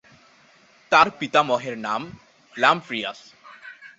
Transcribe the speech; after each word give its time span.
তার 0.91 1.07
পিতামহের 1.19 1.75
নাম 1.77 2.01
লাম্প্রিয়াস। 2.53 3.19